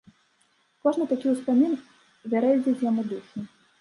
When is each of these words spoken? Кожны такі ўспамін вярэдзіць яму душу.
Кожны 0.87 1.03
такі 1.11 1.27
ўспамін 1.33 1.77
вярэдзіць 2.33 2.85
яму 2.89 3.01
душу. 3.13 3.37